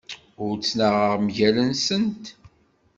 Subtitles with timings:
[0.45, 2.25] Ur ttnaɣeɣ mgal-nsent.